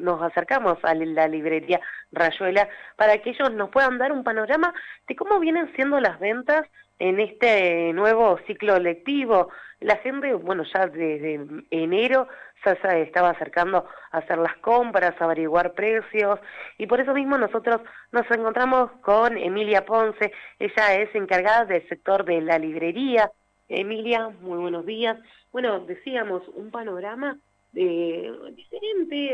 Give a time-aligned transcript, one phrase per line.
[0.00, 1.80] nos acercamos a la librería
[2.12, 4.74] Rayuela para que ellos nos puedan dar un panorama
[5.06, 6.66] de cómo vienen siendo las ventas
[6.98, 9.48] en este nuevo ciclo lectivo.
[9.80, 11.40] La gente, bueno, ya desde
[11.70, 12.28] enero
[12.64, 16.38] ya se estaba acercando a hacer las compras, averiguar precios
[16.76, 17.80] y por eso mismo nosotros
[18.12, 23.30] nos encontramos con Emilia Ponce, ella es encargada del sector de la librería.
[23.68, 25.16] Emilia, muy buenos días.
[25.52, 27.38] Bueno, decíamos un panorama
[27.74, 28.30] eh,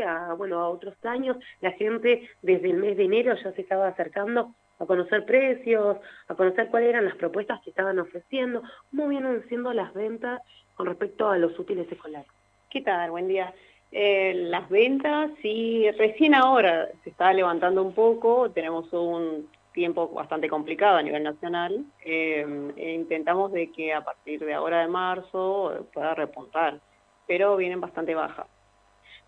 [0.05, 1.37] a, bueno, a otros años.
[1.61, 5.97] La gente desde el mes de enero ya se estaba acercando a conocer precios,
[6.27, 8.61] a conocer cuáles eran las propuestas que estaban ofreciendo,
[8.91, 10.41] cómo vienen siendo las ventas
[10.75, 12.29] con respecto a los útiles escolares.
[12.69, 13.11] ¿Qué tal?
[13.11, 13.53] Buen día.
[13.91, 20.49] Eh, las ventas, sí, recién ahora se está levantando un poco, tenemos un tiempo bastante
[20.49, 25.87] complicado a nivel nacional, eh, e intentamos de que a partir de ahora de marzo
[25.93, 26.79] pueda repuntar
[27.27, 28.47] pero vienen bastante bajas.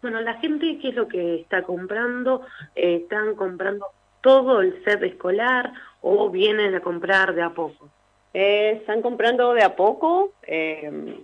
[0.01, 2.45] Bueno, la gente, ¿qué es lo que está comprando?
[2.75, 3.87] Eh, ¿Están comprando
[4.21, 7.89] todo el set escolar o vienen a comprar de a poco?
[8.33, 10.31] Eh, están comprando de a poco.
[10.43, 11.21] Eh,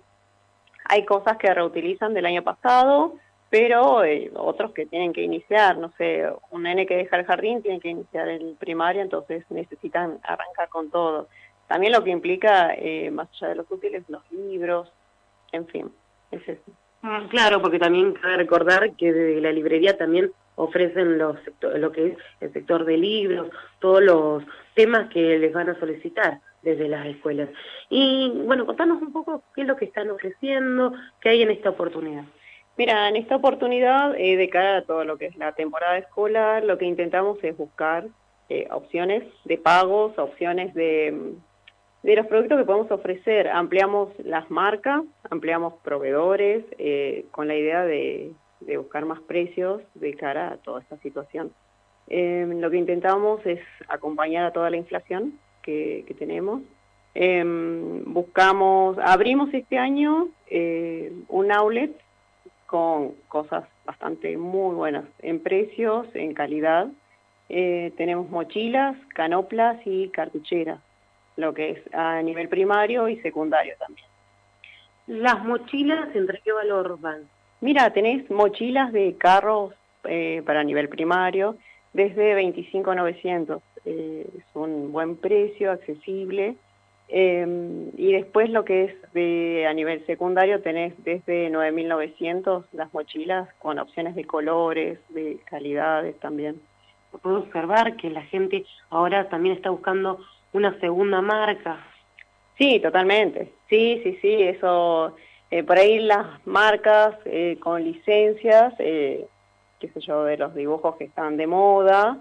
[0.90, 3.14] hay cosas que reutilizan del año pasado,
[3.50, 4.02] pero
[4.36, 5.78] otros que tienen que iniciar.
[5.78, 10.20] No sé, un nene que deja el jardín tiene que iniciar el primario, entonces necesitan
[10.24, 11.30] arrancar con todo.
[11.68, 12.76] También lo que implica,
[13.12, 14.92] más allá de los útiles, los libros,
[15.54, 15.92] en fin.
[16.32, 16.38] Ah,
[17.30, 22.18] claro, porque también cabe recordar que desde la librería también ofrecen los lo que es
[22.40, 24.44] el sector de libros, todos los
[24.74, 27.50] temas que les van a solicitar desde las escuelas.
[27.90, 31.70] Y bueno, contanos un poco qué es lo que están ofreciendo, qué hay en esta
[31.70, 32.24] oportunidad.
[32.78, 36.64] Mira, en esta oportunidad, eh, de cara a todo lo que es la temporada escolar,
[36.64, 38.08] lo que intentamos es buscar
[38.50, 41.36] eh, opciones de pagos, opciones de
[42.06, 47.84] de los productos que podemos ofrecer, ampliamos las marcas, ampliamos proveedores, eh, con la idea
[47.84, 48.32] de,
[48.78, 51.52] buscar más precios de cara a toda esta situación.
[52.08, 56.62] Em, lo que intentamos es acompañar a toda la inflación que, tenemos.
[57.16, 61.92] Em, buscamos, abrimos este año eh, un outlet
[62.68, 66.88] con cosas bastante muy buenas en precios, en calidad.
[67.50, 70.80] Eh, tenemos mochilas, canoplas y cartucheras
[71.38, 74.08] lo que es a nivel primario y secundario también.
[75.08, 77.30] ¿Las mochilas entre qué valor van?
[77.62, 79.74] Mira, tenés mochilas de carros
[80.04, 81.58] eh, para nivel primario
[81.94, 83.62] desde 25.900.
[83.86, 86.56] Eh, es un buen precio, accesible.
[87.08, 93.48] Em, y después lo que es de a nivel secundario tenés desde 9.900 las mochilas
[93.60, 96.60] con opciones de colores, de calidades también.
[97.22, 100.20] Puedo observar que la gente ahora también está buscando
[100.56, 101.78] una segunda marca.
[102.58, 103.52] Sí, totalmente.
[103.70, 105.16] Sí, sí, sí, eso,
[105.52, 109.28] eh, por ahí las marcas eh, con licencias, eh,
[109.80, 112.18] qué sé yo, de los dibujos que están de moda,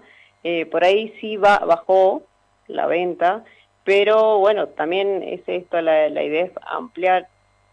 [0.69, 2.21] por ahí sí va, bajó
[2.67, 3.43] la venta,
[3.83, 7.27] pero bueno, también es esto, la, la idea es ampliar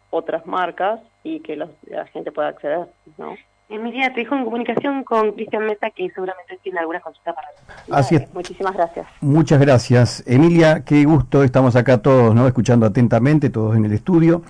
[0.09, 1.69] otras marcas y que la
[2.15, 2.87] gente pueda acceder,
[3.19, 3.37] ¿no?
[3.73, 7.49] Emilia, te dejo en comunicación con Cristian Mesa, que seguramente tiene alguna consulta para
[7.91, 8.35] Así es.
[8.35, 9.07] Muchísimas gracias.
[9.23, 10.23] Muchas gracias.
[10.27, 12.47] Emilia, qué gusto, estamos acá todos, ¿no?
[12.47, 14.43] Escuchando atentamente, todos en el estudio.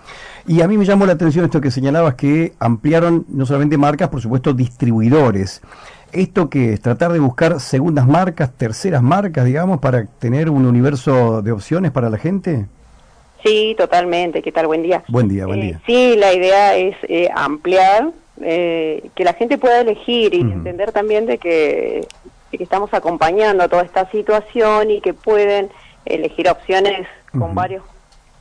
[0.48, 4.08] Y a mí me llamó la atención esto que señalabas, que ampliaron no solamente marcas,
[4.08, 5.62] por supuesto, distribuidores.
[6.10, 6.80] ¿Esto que es?
[6.80, 12.10] ¿Tratar de buscar segundas marcas, terceras marcas, digamos, para tener un universo de opciones para
[12.10, 12.66] la gente?
[13.44, 14.42] Sí, totalmente.
[14.42, 14.66] ¿Qué tal?
[14.66, 15.04] Buen día.
[15.06, 15.80] Buen día, buen eh, día.
[15.86, 18.12] Sí, la idea es eh, ampliar
[18.44, 22.06] eh, que la gente pueda elegir y entender también de que,
[22.52, 25.70] estamos acompañando toda esta situación y que pueden
[26.04, 27.82] elegir opciones con varios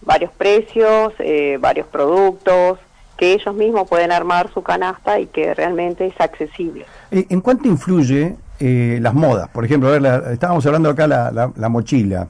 [0.01, 2.77] varios precios, eh, varios productos,
[3.15, 6.85] que ellos mismos pueden armar su canasta y que realmente es accesible.
[7.11, 9.47] Eh, ¿En cuánto influye las modas?
[9.49, 12.27] Por ejemplo, a ver, estábamos hablando acá la, la, mochila,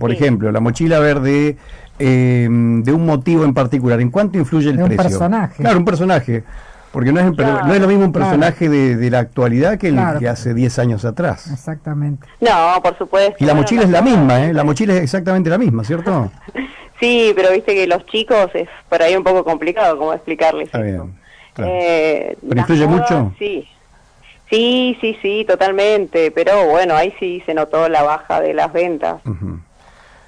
[0.00, 1.56] por ejemplo, la mochila verde
[1.98, 4.00] de un motivo en particular.
[4.00, 4.96] ¿En cuánto influye el precio?
[4.96, 5.62] Un personaje.
[5.62, 6.42] Claro, un personaje.
[6.92, 10.28] Porque no es, no es lo mismo un personaje de, la actualidad que el que
[10.28, 11.50] hace 10 años atrás.
[11.50, 12.26] Exactamente.
[12.40, 13.36] No, por supuesto.
[13.38, 14.52] Y la mochila es la misma, ¿eh?
[14.52, 16.30] La mochila es exactamente la misma, ¿cierto?
[17.00, 20.66] sí, pero viste que los chicos es por ahí un poco complicado cómo explicarles.
[20.66, 21.14] Está bien.
[21.58, 23.32] Eh, ¿Pero influye mucho?
[23.38, 23.68] Sí.
[24.50, 26.30] Sí, sí, sí, totalmente.
[26.30, 29.22] Pero bueno, ahí sí se notó la baja de las ventas.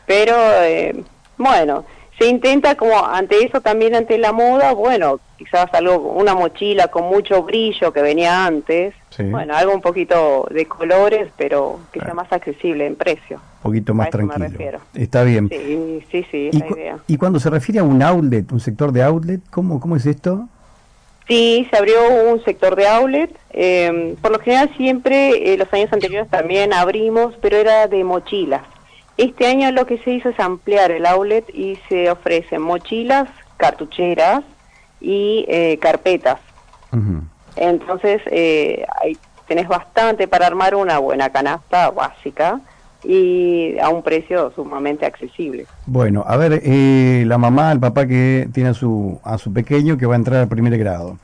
[0.07, 1.05] Pero eh,
[1.37, 1.85] bueno,
[2.19, 7.05] se intenta como ante eso también ante la moda, bueno, quizás algo, una mochila con
[7.05, 12.33] mucho brillo que venía antes, bueno, algo un poquito de colores, pero que sea más
[12.33, 13.41] accesible en precio.
[13.59, 14.81] Un poquito más tranquilo.
[14.95, 15.49] Está bien.
[15.49, 16.99] Sí, sí, sí, esa y, idea.
[17.07, 20.49] Y cuando se refiere a un outlet, un sector de outlet, ¿cómo, cómo es esto?
[21.27, 21.97] Sí, se abrió
[22.31, 23.31] un sector de outlet.
[23.51, 28.63] Eh, por lo general siempre, eh, los años anteriores también abrimos, pero era de mochilas.
[29.17, 34.43] Este año lo que se hizo es ampliar el outlet y se ofrecen mochilas, cartucheras
[35.01, 36.41] y eh, carpetas.
[37.57, 39.17] Entonces, eh, ahí
[39.47, 42.61] tenés bastante para armar una buena canasta básica
[43.03, 45.67] y a un precio sumamente accesible.
[45.87, 49.99] Bueno, a ver, eh, la mamá, el papá que tiene a su, a su pequeño
[49.99, 51.19] que va a entrar al primer grado.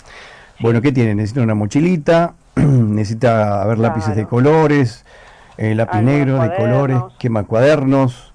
[0.60, 1.14] Bueno, ¿qué tiene?
[1.14, 5.04] Necesita una mochilita, necesita ver lápices de colores,
[5.60, 8.32] eh, lápiz negro de colores, quema cuadernos.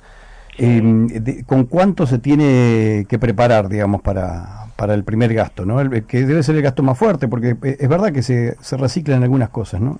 [0.57, 5.81] Eh, ¿Con cuánto se tiene que preparar, digamos, para, para el primer gasto, ¿no?
[5.81, 8.77] El, que debe ser el gasto más fuerte, porque eh, es verdad que se, se
[8.77, 9.99] reciclan algunas cosas, ¿no?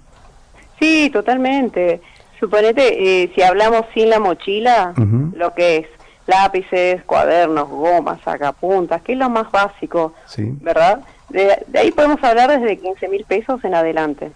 [0.80, 2.00] Sí, totalmente.
[2.39, 4.94] Suponete, eh, si hablamos sin la mochila,
[5.36, 5.88] lo que es
[6.27, 10.13] lápices, cuadernos, gomas, sacapuntas, que es lo más básico,
[10.62, 11.01] ¿verdad?
[11.30, 14.31] De, ahí podemos hablar desde 15 mil pesos en adelante,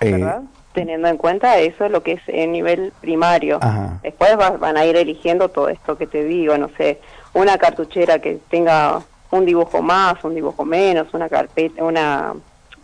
[0.00, 0.42] eh, ¿verdad?
[0.72, 3.60] Teniendo en cuenta eso, lo que es el nivel primario.
[4.02, 7.00] Después van a ir eligiendo todo esto que te digo, no sé,
[7.34, 12.34] una cartuchera que tenga un dibujo más, un dibujo menos, una carpeta, una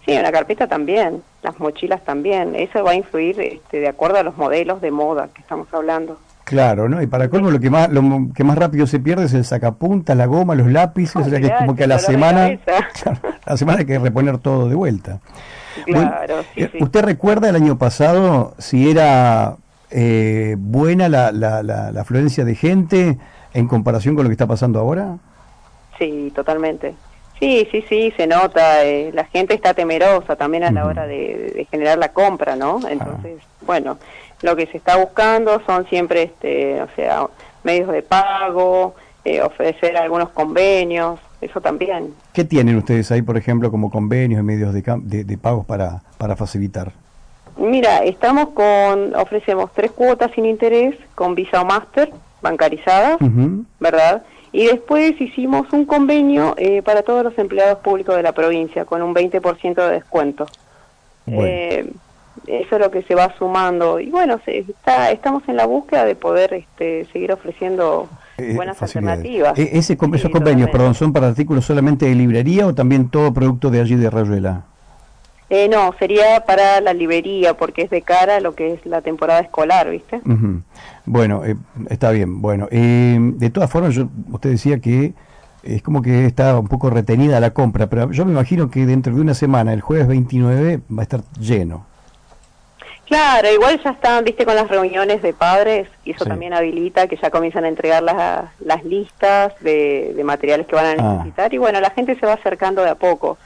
[0.08, 2.54] Sí, una carpeta también, las mochilas también.
[2.56, 6.18] Eso va a influir este, de acuerdo a los modelos de moda que estamos hablando.
[6.44, 7.02] Claro, ¿no?
[7.02, 8.02] Y para colmo lo que más lo
[8.34, 11.52] que más rápido se pierde es el sacapunta, la goma, los lápices, o sea que
[11.58, 12.58] como que a la semana
[13.46, 15.20] la semana hay que reponer todo de vuelta.
[15.84, 19.56] Claro, eh, ¿Usted recuerda el año pasado si era
[19.90, 23.18] eh, buena la, la, la, la afluencia de gente
[23.54, 25.16] en comparación con lo que está pasando ahora?
[25.98, 26.94] Sí, totalmente.
[27.38, 28.84] Sí, sí, sí, se nota.
[28.84, 32.80] Eh, la gente está temerosa también a la hora de, generar la compra, ¿no?
[32.88, 33.98] Entonces, bueno,
[34.42, 37.26] lo que se está buscando son siempre, este, o sea,
[37.62, 38.94] medios de pago,
[39.28, 42.14] eh, ofrecer algunos convenios, eso también.
[42.32, 46.34] ¿Qué tienen ustedes ahí, por ejemplo, como convenios y medios de, de, pagos para, para
[46.34, 46.92] facilitar?
[47.58, 52.10] Mira, estamos con, ofrecemos tres cuotas sin interés con Visa o Master
[52.40, 53.18] bancarizadas,
[53.80, 54.22] ¿verdad?
[54.52, 59.02] Y después hicimos un convenio eh, para todos los empleados públicos de la provincia con
[59.02, 60.46] un 20% de descuento.
[61.26, 61.90] Eh,
[62.46, 64.00] eso es lo que se va sumando.
[64.00, 68.80] Y bueno, se, está, estamos en la búsqueda de poder este, seguir ofreciendo eh, buenas
[68.82, 69.58] alternativas.
[69.58, 73.70] E, ese, esos convenios, perdón, ¿son para artículos solamente de librería o también todo producto
[73.70, 74.64] de allí de Rayuela?
[75.50, 79.00] Eh, no, sería para la librería, porque es de cara a lo que es la
[79.00, 80.20] temporada escolar, ¿viste?
[81.06, 81.56] Bueno, eh,
[81.88, 82.42] está bien.
[82.42, 85.14] Bueno, eh, de todas formas, yo, usted decía que
[85.62, 89.14] es como que está un poco retenida la compra, pero yo me imagino que dentro
[89.14, 91.86] de una semana, el jueves 29, va a estar lleno.
[93.08, 97.16] Claro, igual ya están, viste, con las reuniones de padres, y eso también habilita que
[97.16, 101.12] ya comienzan a entregar las, las listas de, materiales que van a ah.
[101.14, 103.38] necesitar, y bueno, la gente se va acercando de a poco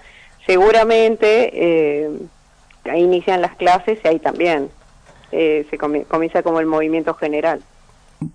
[0.47, 2.11] seguramente eh,
[2.85, 4.69] ahí inician las clases y ahí también
[5.31, 7.61] eh, se comienza como el movimiento general.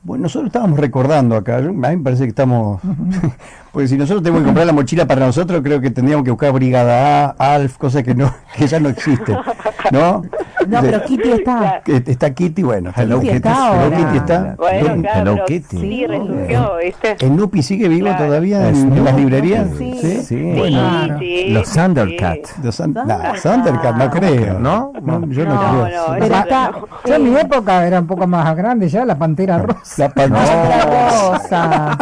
[0.03, 2.81] Bueno, nosotros estábamos recordando acá, a mí me parece que estamos,
[3.71, 6.51] porque si nosotros tenemos que comprar la mochila para nosotros, creo que tendríamos que buscar
[6.51, 9.37] Brigada A, ALF, cosas que no que ya no existen,
[9.91, 10.23] ¿no?
[10.67, 11.81] No, pero Kitty está.
[11.85, 12.91] Está Kitty, bueno.
[12.93, 13.85] Hello Kitty está.
[13.85, 14.55] Hello Kitty está.
[14.57, 15.77] Bueno, claro, Hello Kitty.
[15.77, 17.15] Sí, resurgió, ¿viste?
[17.19, 19.67] ¿El Nupi sigue vivo todavía en, las librerías?
[19.77, 20.21] Sí, sí.
[20.23, 20.53] sí.
[20.57, 21.19] Bueno,
[21.49, 22.39] los Thundercat.
[22.63, 23.05] Los no,
[23.41, 24.91] Thundercat, no creo, ¿no?
[25.29, 26.05] yo no, creo.
[26.19, 26.71] pero está,
[27.05, 30.03] yo en mi época era un poco más grande ya, la Pantera Rosa.
[30.03, 31.97] La Pantera Rosa.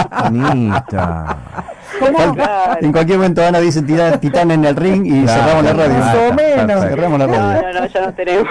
[2.81, 5.99] En cualquier momento Ana dice tirar titán en el ring y cerramos la radio.
[5.99, 6.81] Más o menos.
[6.85, 7.61] Cerramos la radio.
[7.61, 8.47] No, no, no, ya no tenemos.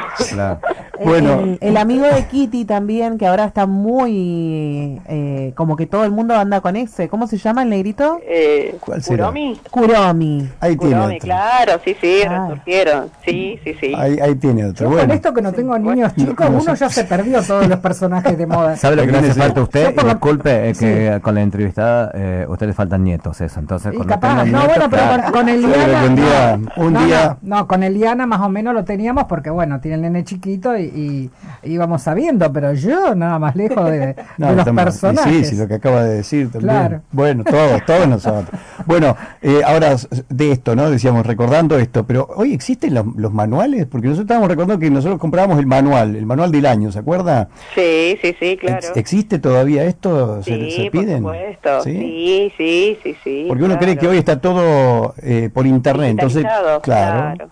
[1.02, 1.56] Bueno.
[1.60, 5.00] El, amigo de Kitty también, que ahora está muy.
[5.08, 7.08] Eh, como que todo el mundo anda con ese.
[7.08, 8.20] ¿Cómo se llama el negrito?
[8.26, 9.26] Eh, ¿Cuál será?
[9.26, 9.60] Kuromi.
[9.70, 10.48] Kuromi.
[10.60, 11.18] Ahí tiene.
[11.18, 13.10] claro, sí, sí, resurgieron.
[13.24, 13.92] Sí, sí, sí.
[13.96, 14.90] Ahí, ahí tiene otro.
[14.90, 18.38] Yo con esto que no tengo niños chicos, uno ya se perdió todos los personajes
[18.38, 18.76] de moda.
[18.76, 19.94] ¿Sabe lo que le hace falta a usted?
[19.94, 23.60] Disculpe, es que con la entrevistada, eh, usted le faltan nietos, eso.
[23.60, 26.04] Entonces, no, bueno, pero con, Eliana.
[26.04, 27.36] Un día, un día...
[27.42, 31.30] No, con Eliana más o menos lo teníamos porque, bueno, tiene el nene chiquito y,
[31.62, 35.32] íbamos sabiendo, pero yo nada más lejos de, los personajes.
[35.32, 37.02] Sí, sí, lo que acaba de decir también.
[37.12, 38.60] Bueno, todos, todos nosotros.
[38.86, 39.96] Bueno, eh, ahora
[40.28, 40.90] de esto, ¿no?
[40.90, 45.58] Decíamos, recordando esto, pero hoy existen los, manuales, porque nosotros estábamos recordando que nosotros comprábamos
[45.58, 47.48] el manual, el manual del año, ¿se acuerda?
[47.74, 48.86] Sí, sí, sí, claro.
[48.94, 50.42] ¿Existe todavía esto?
[50.42, 51.22] ¿Se, sí, piden?
[51.22, 51.82] Por supuesto.
[51.82, 52.52] ¿Sí?
[52.56, 56.44] sí, sí, sí, Porque uno cree que hoy está todo eh, por internet, entonces,
[56.82, 57.48] claro.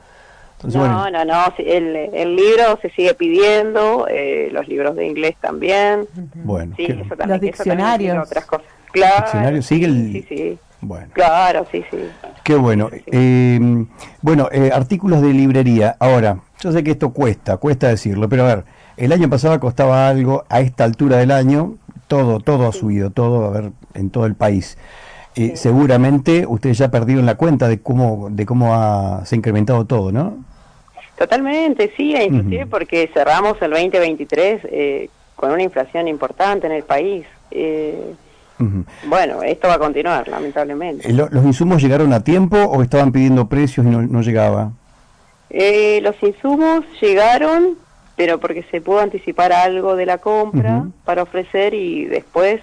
[0.64, 6.06] no, no, no, el, el, libro se sigue pidiendo, eh, los libros de inglés también.
[6.34, 8.26] Bueno, sí, eso también, los diccionarios.
[8.26, 8.66] otras cosas.
[8.92, 9.22] Claro.
[9.22, 10.58] ¿Diccionario sigue el, sí, sí.
[10.82, 11.06] Bueno.
[11.12, 11.98] Claro, sí, sí.
[12.42, 12.90] Qué bueno.
[13.06, 13.86] Eh,
[14.20, 15.96] bueno, eh, artículos de librería.
[16.00, 18.64] Ahora, yo sé que esto cuesta, cuesta decirlo, pero a ver,
[18.96, 21.76] el año pasado costaba algo, a esta altura del año,
[22.08, 24.76] todo, todo ha subido, todo, a ver, en todo el país.
[25.36, 29.84] Eh, Seguramente ustedes ya perdieron la cuenta de cómo, de cómo ha, se ha incrementado
[29.86, 30.36] todo, ¿no?
[31.16, 36.82] Totalmente, sí, e inclusive porque cerramos el 2023 eh, con una inflación importante en el
[36.82, 37.24] país.
[37.50, 38.14] Eh,
[39.06, 41.08] bueno, esto va a continuar, lamentablemente.
[41.08, 44.70] Eh, lo- ¿Los insumos llegaron a tiempo o estaban pidiendo precios y no, no llegaba?
[45.50, 47.76] Eh, los insumos llegaron,
[48.16, 52.60] pero porque se pudo anticipar algo de la compra para ofrecer y después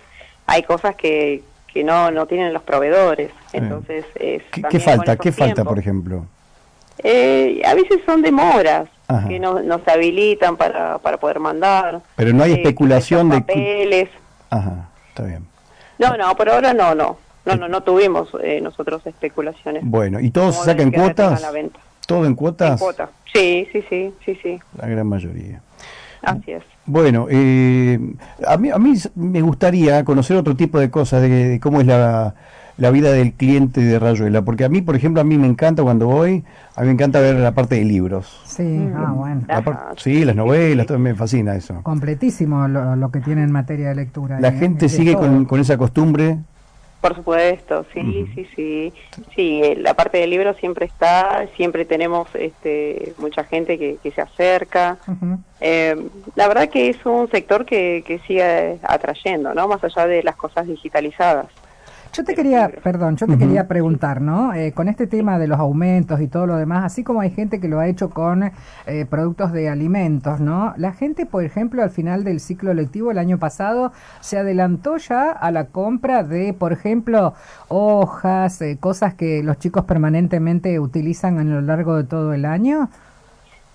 [0.48, 3.32] hay cosas que, que no, no tienen los proveedores.
[3.54, 5.16] Entonces, es ¿Qué, falta?
[5.18, 6.26] ¿Qué falta, por ejemplo?
[7.00, 9.28] Eh, a veces son demoras Ajá.
[9.28, 12.02] que no, nos habilitan para, para poder mandar.
[12.16, 13.40] Pero no hay Eh, especulación de...
[13.42, 14.10] papeles.
[14.50, 15.46] Ajá, está bien.
[15.98, 17.18] No, no, por ahora no, no.
[17.46, 19.82] No, no, no tuvimos eh, nosotros especulaciones.
[19.86, 21.72] Bueno, ¿y todo se Como saca en de que retengan cuotas?
[22.06, 22.80] ¿Todo en En cuotas?
[22.80, 23.10] cuota.
[23.34, 24.60] Sí, sí, sí, sí, sí.
[24.78, 25.62] La gran mayoría.
[26.24, 26.64] Así es.
[26.86, 28.00] Bueno, eh,
[28.48, 31.82] a, mí, a mí s- me gustaría conocer otro tipo de cosas, de, de cómo
[31.82, 32.34] es la,
[32.78, 35.84] la vida del cliente de Rayuela, porque a mí, por ejemplo, a mí me encanta
[35.84, 36.44] cuando voy,
[36.76, 38.42] a mí me encanta ver la parte de libros.
[38.46, 39.42] Sí, ah, bueno.
[39.48, 41.82] La par- Ajá, sí, las novelas, todo, me fascina eso.
[41.84, 44.40] Completísimo lo, lo que tiene en materia de lectura.
[44.40, 44.58] La ¿eh?
[44.58, 46.40] gente sigue con, con esa costumbre.
[47.02, 48.94] Por supuesto, sí, sí, sí.
[49.34, 54.12] Sí, eh, la parte del libro siempre está, siempre tenemos este, mucha gente que, que
[54.12, 54.98] se acerca.
[55.62, 55.96] Eh,
[56.36, 59.68] la verdad que es un sector que, que sigue atrayendo, ¿no?
[59.70, 61.48] Más allá de las cosas digitalizadas.
[62.12, 64.54] Yo te quería, perdón, yo te quería preguntar, ¿no?
[64.54, 67.60] Eh, con este tema de los aumentos y todo lo demás, así como hay gente
[67.60, 68.52] que lo ha hecho con
[68.88, 70.74] eh, productos de alimentos, ¿no?
[70.78, 75.32] La gente, por ejemplo, al final del ciclo lectivo el año pasado se adelantó ya
[75.32, 77.36] a la compra de, por ejemplo,
[77.68, 82.90] hojas, eh, cosas que los chicos permanentemente utilizan a lo largo de todo el año.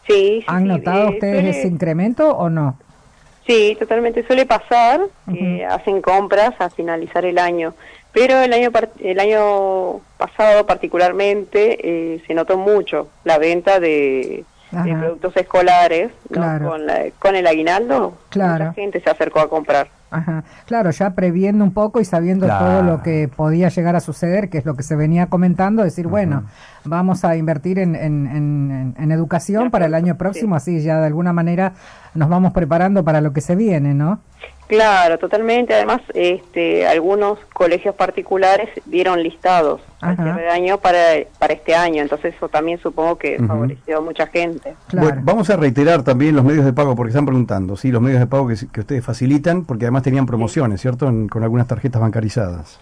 [0.07, 2.77] Sí, sí, ¿Han sí, notado eh, ustedes ese incremento o no?
[3.47, 4.27] Sí, totalmente.
[4.27, 5.01] Suele pasar
[5.33, 7.75] que hacen compras a finalizar el año,
[8.13, 8.71] pero el año
[9.01, 11.79] el año pasado particularmente
[12.15, 16.35] eh, se notó mucho la venta de, productos escolares ¿no?
[16.41, 16.69] Claro.
[16.71, 18.15] con, la- con el aguinaldo.
[18.31, 18.65] Claro.
[18.67, 19.89] Mucha gente se acercó a comprar.
[20.15, 22.65] Ajá, claro, ya previendo un poco y sabiendo Claro.
[22.65, 26.07] todo lo que podía llegar a suceder, que es lo que se venía comentando, decir,
[26.07, 26.45] bueno,
[26.85, 31.07] vamos a invertir en, en, en- en educación para el año próximo, así ya de
[31.07, 31.73] alguna manera
[32.15, 34.21] nos vamos preparando para lo que se viene, ¿no?
[34.75, 35.75] Claro, totalmente.
[35.75, 40.99] Además, este, algunos colegios particulares dieron listados al de año para,
[41.39, 44.75] para este año, entonces eso también supongo que favoreció a mucha gente.
[44.89, 45.07] Claro.
[45.09, 48.21] Bueno, vamos a reiterar también los medios de pago, porque están preguntando, sí, los medios
[48.21, 51.09] de pago que, que ustedes facilitan, porque además tenían promociones, ¿cierto?
[51.09, 52.79] En- con algunas tarjetas bancarizadas.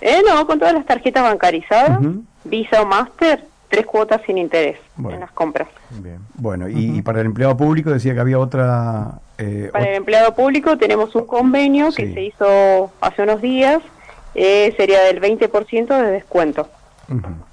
[0.00, 1.98] Eh, no, con todas las tarjetas bancarizadas.
[2.44, 5.14] Visa o Master, tres cuotas sin interés Bueno.
[5.16, 5.68] en las compras.
[5.90, 6.18] Bien.
[6.34, 9.12] Bueno, y, y para el empleado público decía que había otra...
[9.40, 12.02] eh, Para el empleado público tenemos un convenio Sí.
[12.04, 13.80] que se hizo hace unos días,
[14.34, 16.68] eh, sería del 20% de descuento.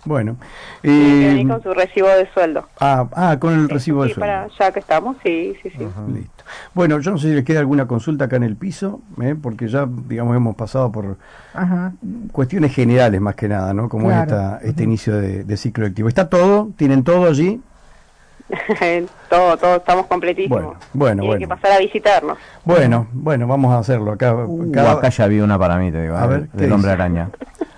[0.05, 0.35] Bueno.
[0.83, 2.67] Eh, con su recibo de sueldo.
[2.79, 4.33] ah, ah, con el recibo de Sí, sueldo.
[4.35, 5.79] para ya que estamos, sí, sí, sí.
[6.13, 6.43] Listo.
[6.75, 9.33] Bueno, yo no sé si les queda alguna consulta acá en el piso, ¿eh?
[9.41, 11.17] porque ya, digamos, hemos pasado por
[12.31, 13.89] cuestiones generales más que nada, ¿no?
[13.89, 14.21] Como Claro.
[14.23, 16.07] esta, este inicio de, de ciclo lectivo.
[16.07, 16.69] ¿Está todo?
[16.77, 17.59] ¿Tienen todo allí?
[19.29, 20.61] todo, todo, estamos completísimos.
[20.63, 21.39] Bueno, bueno, bueno.
[21.39, 22.37] que pasar a visitarnos.
[22.63, 24.33] Bueno, bueno, vamos a hacerlo acá.
[24.35, 26.15] Uh, cada- acá ya vi una para mí, te digo.
[26.15, 27.01] A eh, ver, ¿qué del hombre dice?
[27.01, 27.29] araña.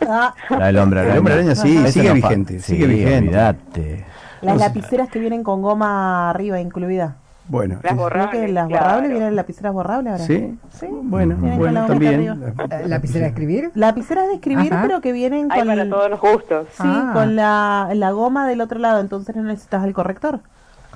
[0.08, 1.20] Ah, La del hombre El araña.
[1.20, 3.30] hombre araña sí, Ese sigue no vigente, sí, sigue vigente.
[3.30, 4.06] olvidate.
[4.42, 7.16] las lapiceras que vienen con goma arriba incluida.
[7.48, 8.30] Bueno, Las es- borrables.
[8.30, 8.86] Creo que las claro.
[8.86, 10.24] borrables vienen lapiceras borrables ahora.
[10.24, 10.60] ¿sí?
[10.80, 10.88] Sí.
[10.92, 12.22] Bueno, bueno, la también.
[12.22, 13.72] Eh, ¿Lapicera de escribir?
[13.74, 14.84] Lapiceras de escribir, Ajá.
[14.84, 16.68] pero que vienen Hay con, para todos los gustos.
[16.74, 17.10] sí, Ah.
[17.16, 20.42] con la, la goma del otro lado, entonces no necesitas el corrector.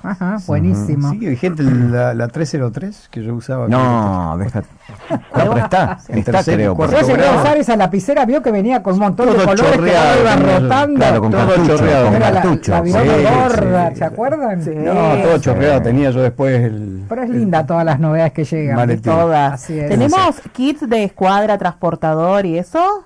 [0.04, 1.10] Ajá, buenísimo.
[1.10, 3.68] ¿Sigue vigente la, la 303 que yo usaba?
[3.68, 4.62] No, deja.
[5.10, 6.76] No, pero está, En está y creo.
[6.76, 9.64] Yo llegué a usar esa lapicera, vio que venía con un montón de Todo colores
[9.64, 10.60] que chorreado, yo.
[10.60, 10.96] rotando.
[10.96, 12.04] Claro, con Todo cartucho, chorreado.
[12.06, 12.70] con Era la, cartucho.
[12.72, 13.96] la viroma Sí, gorda, sí.
[13.96, 14.62] ¿se acuerdan?
[14.64, 14.70] Sí.
[14.74, 15.40] No, todo Sí.
[15.40, 17.04] chorreado tenía yo después el...
[17.08, 18.76] Pero es linda todas las novedades que llegan.
[18.76, 19.02] Maletín.
[19.12, 19.52] Todas.
[19.54, 19.88] Así es.
[19.88, 23.04] Tenemos kits de escuadra, transportador y eso.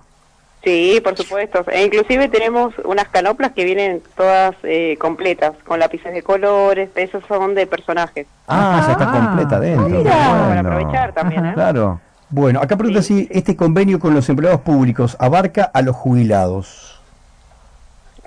[0.64, 1.64] Sí, por supuesto.
[1.70, 7.22] E inclusive tenemos unas canoplas que vienen todas eh, completas, con lápices de colores, esos
[7.28, 8.26] son de personajes.
[8.48, 9.88] Ah, ya está Ah, completa dentro.
[9.88, 10.10] mira.
[10.10, 11.52] Para aprovechar también, ¿eh?
[11.54, 12.00] Claro.
[12.30, 16.97] Bueno, acá pregunta si este convenio con los empleados públicos abarca a los jubilados.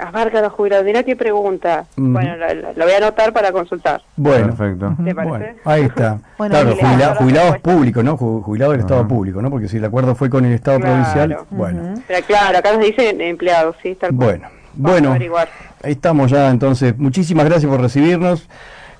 [0.01, 0.86] Abarca la jubilados.
[0.86, 1.86] Mira qué pregunta.
[1.96, 4.01] Bueno, la voy a anotar para consultar.
[4.15, 4.96] Bueno, Perfecto.
[5.03, 5.55] ¿Te bueno, parece?
[5.65, 6.20] ahí está.
[6.41, 8.17] Bueno, claro, jubilados, públicos, ¿no?
[8.17, 9.50] Ju- Jubilados del Estado público, ¿no?
[9.51, 10.93] Porque si el acuerdo fue con el Estado Claro.
[10.96, 11.93] provincial, bueno.
[12.08, 14.27] Pero claro, acá nos dicen empleados, sí, tal cual.
[14.39, 15.50] Bueno, Vamos a bueno, averiguar.
[15.84, 18.48] ahí estamos ya, entonces, muchísimas gracias por recibirnos.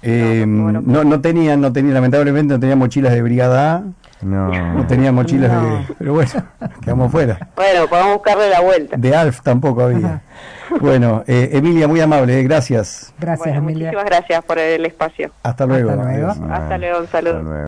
[0.03, 0.88] Eh, No, por favor.
[0.88, 3.84] no, no tenían, no tenían, lamentablemente no tenían mochilas de brigada A,
[4.21, 4.49] No.
[4.49, 5.65] no tenían mochilas No.
[5.77, 6.31] de, pero bueno,
[6.81, 7.49] quedamos fuera.
[7.55, 8.97] Bueno, podemos buscarle la vuelta.
[8.97, 10.21] De Alf tampoco había.
[10.79, 13.13] Bueno, eh, Emilia, muy amable, eh, gracias.
[13.19, 13.87] Gracias, Bueno, Emilia.
[13.91, 15.31] muchísimas gracias por el espacio.
[15.43, 15.89] Hasta luego.
[15.91, 16.31] Hasta luego.
[16.31, 16.51] Adiós.
[16.51, 17.31] Hasta luego, un saludo.
[17.37, 17.59] Hasta luego.